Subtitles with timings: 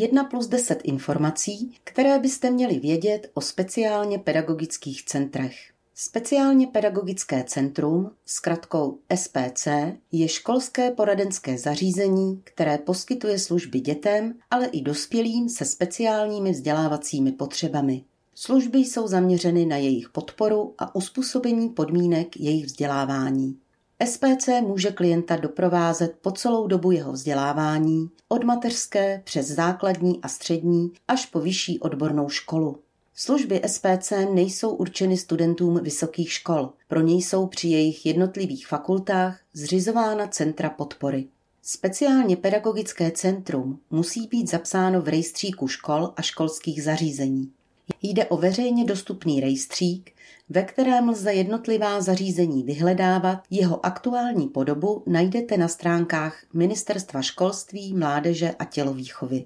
[0.00, 5.56] 1 plus 10 informací, které byste měli vědět o speciálně pedagogických centrech.
[5.94, 9.68] Speciálně pedagogické centrum, s kratkou SPC,
[10.12, 18.04] je školské poradenské zařízení, které poskytuje služby dětem, ale i dospělým se speciálními vzdělávacími potřebami.
[18.34, 23.58] Služby jsou zaměřeny na jejich podporu a uspůsobení podmínek jejich vzdělávání.
[24.06, 30.92] SPC může klienta doprovázet po celou dobu jeho vzdělávání, od mateřské přes základní a střední
[31.08, 32.78] až po vyšší odbornou školu.
[33.14, 40.26] Služby SPC nejsou určeny studentům vysokých škol, pro něj jsou při jejich jednotlivých fakultách zřizována
[40.26, 41.28] centra podpory.
[41.62, 47.52] Speciálně pedagogické centrum musí být zapsáno v rejstříku škol a školských zařízení.
[48.02, 50.12] Jde o veřejně dostupný rejstřík,
[50.48, 53.42] ve kterém lze jednotlivá zařízení vyhledávat.
[53.50, 59.44] Jeho aktuální podobu najdete na stránkách Ministerstva školství, mládeže a tělovýchovy.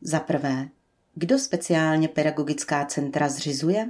[0.00, 0.68] Za prvé,
[1.14, 3.88] kdo speciálně pedagogická centra zřizuje?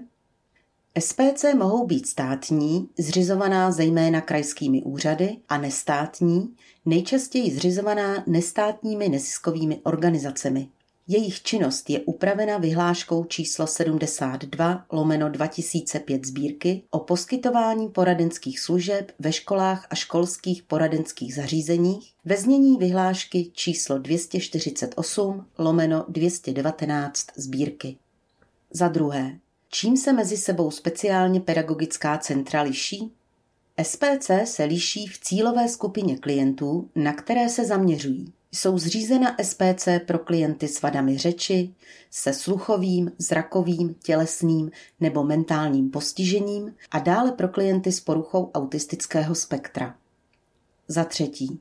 [0.98, 10.68] SPC mohou být státní, zřizovaná zejména krajskými úřady, a nestátní, nejčastěji zřizovaná nestátními neziskovými organizacemi,
[11.08, 19.32] jejich činnost je upravena vyhláškou číslo 72 lomeno 2005 sbírky o poskytování poradenských služeb ve
[19.32, 27.96] školách a školských poradenských zařízeních ve znění vyhlášky číslo 248 lomeno 219 sbírky.
[28.70, 29.38] Za druhé,
[29.70, 33.12] čím se mezi sebou speciálně pedagogická centra liší?
[33.82, 40.18] SPC se liší v cílové skupině klientů, na které se zaměřují jsou zřízena SPC pro
[40.18, 41.74] klienty s vadami řeči,
[42.10, 44.70] se sluchovým, zrakovým, tělesným
[45.00, 49.94] nebo mentálním postižením a dále pro klienty s poruchou autistického spektra.
[50.88, 51.60] Za třetí,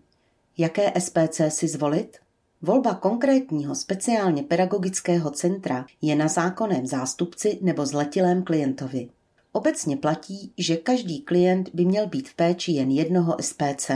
[0.58, 2.18] jaké SPC si zvolit?
[2.62, 9.10] Volba konkrétního speciálně pedagogického centra je na zákonném zástupci nebo zletilém klientovi.
[9.52, 13.92] Obecně platí, že každý klient by měl být v péči jen jednoho SPC.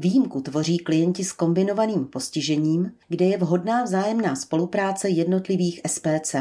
[0.00, 6.34] Výjimku tvoří klienti s kombinovaným postižením, kde je vhodná vzájemná spolupráce jednotlivých SPC.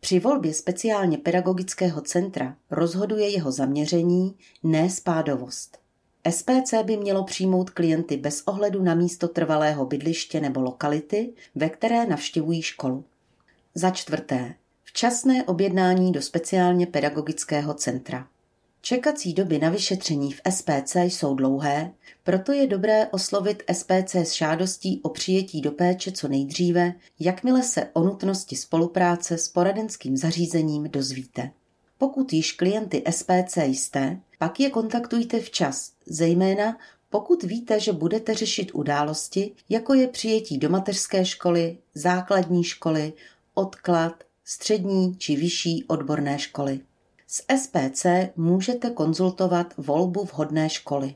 [0.00, 5.78] Při volbě speciálně pedagogického centra rozhoduje jeho zaměření, ne spádovost.
[6.30, 12.06] SPC by mělo přijmout klienty bez ohledu na místo trvalého bydliště nebo lokality, ve které
[12.06, 13.04] navštěvují školu.
[13.74, 18.28] Za čtvrté, včasné objednání do speciálně pedagogického centra.
[18.80, 21.92] Čekací doby na vyšetření v SPC jsou dlouhé,
[22.24, 27.88] proto je dobré oslovit SPC s žádostí o přijetí do péče co nejdříve, jakmile se
[27.92, 31.50] o nutnosti spolupráce s poradenským zařízením dozvíte.
[31.98, 36.78] Pokud již klienty SPC jste, pak je kontaktujte včas, zejména
[37.10, 43.12] pokud víte, že budete řešit události, jako je přijetí do mateřské školy, základní školy,
[43.54, 46.80] odklad, střední či vyšší odborné školy.
[47.30, 48.06] S SPC
[48.36, 51.14] můžete konzultovat volbu vhodné školy.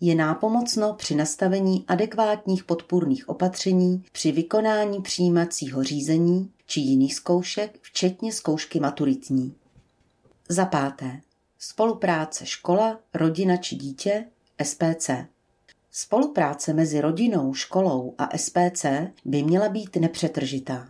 [0.00, 8.32] Je nápomocno při nastavení adekvátních podpůrných opatření při vykonání přijímacího řízení či jiných zkoušek, včetně
[8.32, 9.54] zkoušky maturitní.
[10.48, 11.20] Za páté.
[11.58, 14.24] Spolupráce škola, rodina či dítě,
[14.62, 15.10] SPC.
[15.90, 18.86] Spolupráce mezi rodinou, školou a SPC
[19.24, 20.88] by měla být nepřetržitá.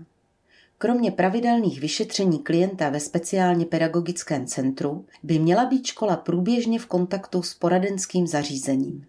[0.78, 7.42] Kromě pravidelných vyšetření klienta ve speciálně pedagogickém centru by měla být škola průběžně v kontaktu
[7.42, 9.06] s poradenským zařízením.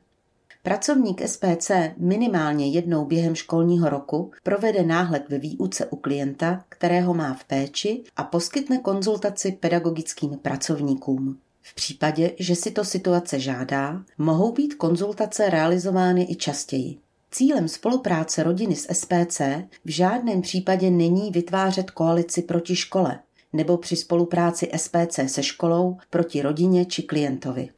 [0.63, 7.33] Pracovník SPC minimálně jednou během školního roku provede náhled ve výuce u klienta, kterého má
[7.33, 11.38] v péči a poskytne konzultaci pedagogickým pracovníkům.
[11.61, 16.97] V případě, že si to situace žádá, mohou být konzultace realizovány i častěji.
[17.37, 19.41] Cílem spolupráce rodiny s SPC
[19.85, 23.19] v žádném případě není vytvářet koalici proti škole
[23.53, 27.69] nebo při spolupráci SPC se školou proti rodině či klientovi.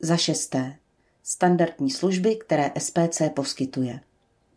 [0.00, 0.76] Za šesté.
[1.22, 4.00] Standardní služby, které SPC poskytuje.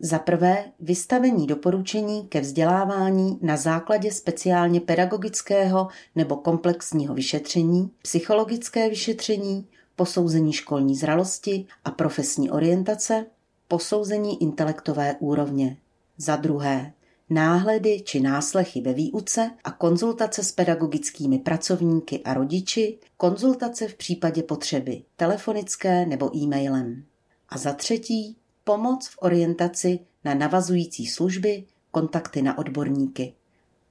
[0.00, 9.66] Za prvé vystavení doporučení ke vzdělávání na základě speciálně pedagogického nebo komplexního vyšetření, psychologické vyšetření,
[9.96, 13.26] posouzení školní zralosti a profesní orientace,
[13.70, 15.76] posouzení intelektové úrovně.
[16.18, 16.92] Za druhé,
[17.30, 24.42] náhledy či náslechy ve výuce a konzultace s pedagogickými pracovníky a rodiči, konzultace v případě
[24.42, 27.04] potřeby telefonické nebo e-mailem.
[27.48, 33.34] A za třetí, pomoc v orientaci na navazující služby, kontakty na odborníky.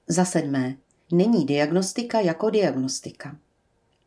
[0.08, 0.76] Za sedmé,
[1.12, 3.36] není diagnostika jako diagnostika.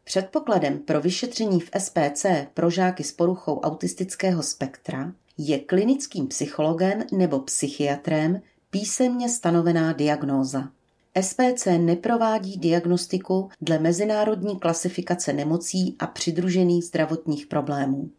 [0.04, 7.40] Předpokladem pro vyšetření v SPC pro žáky s poruchou autistického spektra je klinickým psychologem nebo
[7.40, 10.70] psychiatrem písemně stanovená diagnóza.
[11.22, 18.10] SPC neprovádí diagnostiku dle mezinárodní klasifikace nemocí a přidružených zdravotních problémů.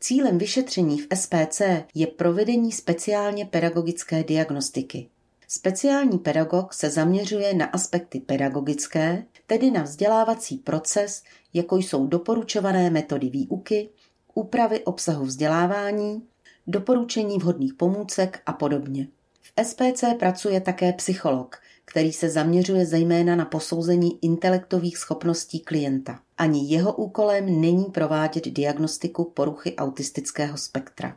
[0.00, 1.62] Cílem vyšetření v SPC
[1.94, 5.08] je provedení speciálně pedagogické diagnostiky.
[5.48, 11.22] Speciální pedagog se zaměřuje na aspekty pedagogické, tedy na vzdělávací proces,
[11.54, 13.88] jako jsou doporučované metody výuky,
[14.34, 16.22] úpravy obsahu vzdělávání,
[16.66, 19.08] doporučení vhodných pomůcek a podobně.
[19.42, 26.20] V SPC pracuje také psycholog, který se zaměřuje zejména na posouzení intelektových schopností klienta.
[26.38, 31.16] Ani jeho úkolem není provádět diagnostiku poruchy autistického spektra.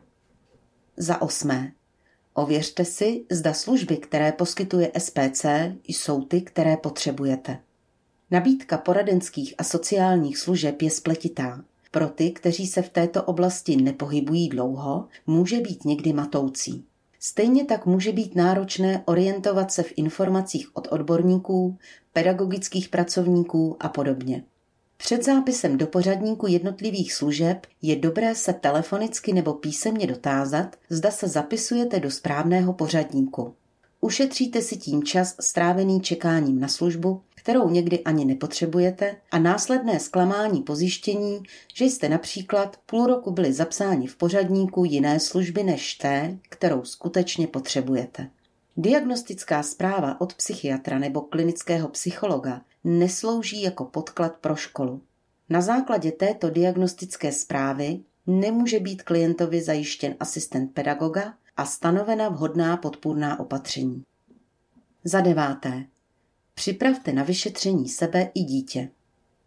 [0.97, 1.71] Za osmé.
[2.33, 5.45] Ověřte si, zda služby, které poskytuje SPC,
[5.87, 7.59] jsou ty, které potřebujete.
[8.31, 11.63] Nabídka poradenských a sociálních služeb je spletitá.
[11.97, 16.85] Pro ty, kteří se v této oblasti nepohybují dlouho, může být někdy matoucí.
[17.19, 21.77] Stejně tak může být náročné orientovat se v informacích od odborníků,
[22.13, 24.43] pedagogických pracovníků a podobně.
[24.97, 31.27] Před zápisem do pořadníku jednotlivých služeb je dobré se telefonicky nebo písemně dotázat, zda se
[31.27, 33.53] zapisujete do správného pořadníku.
[34.01, 40.61] Ušetříte si tím čas strávený čekáním na službu, kterou někdy ani nepotřebujete, a následné zklamání
[40.61, 46.37] po zjištění, že jste například půl roku byli zapsáni v pořadníku jiné služby než té,
[46.49, 48.29] kterou skutečně potřebujete.
[48.77, 55.01] Diagnostická zpráva od psychiatra nebo klinického psychologa neslouží jako podklad pro školu.
[55.49, 63.39] Na základě této diagnostické zprávy nemůže být klientovi zajištěn asistent pedagoga a stanovena vhodná podpůrná
[63.39, 64.03] opatření.
[65.03, 65.85] Za deváté.
[66.57, 68.89] Připravte na vyšetření sebe i dítě.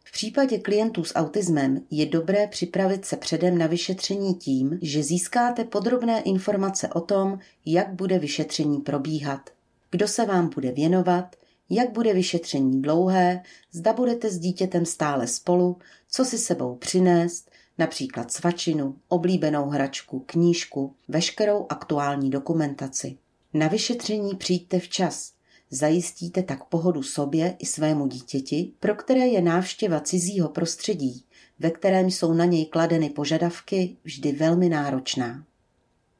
[0.05, 5.65] V případě klientů s autismem je dobré připravit se předem na vyšetření tím, že získáte
[5.65, 9.51] podrobné informace o tom, jak bude vyšetření probíhat,
[9.91, 11.37] kdo se vám bude věnovat,
[11.71, 13.43] jak bude vyšetření dlouhé,
[13.73, 15.79] zda budete s dítětem stále spolu,
[16.09, 23.19] co si sebou přinést, například svačinu, oblíbenou hračku, knížku, veškerou aktuální dokumentaci.
[23.55, 25.40] Na vyšetření přijďte včas.
[25.71, 31.25] Zajistíte tak pohodu sobě i svému dítěti, pro které je návštěva cizího prostředí,
[31.59, 35.45] ve kterém jsou na něj kladeny požadavky, vždy velmi náročná.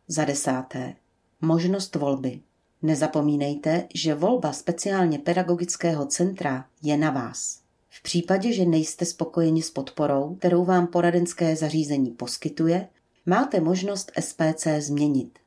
[0.09, 0.95] Za desáté.
[1.41, 2.41] Možnost volby.
[2.83, 7.61] Nezapomínejte, že volba speciálně pedagogického centra je na vás.
[7.89, 12.89] V případě, že nejste spokojeni s podporou, kterou vám poradenské zařízení poskytuje,
[13.27, 15.39] máte možnost SPC změnit.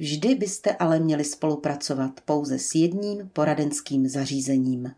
[0.00, 4.86] Vždy byste ale měli spolupracovat pouze s jedním poradenským zařízením.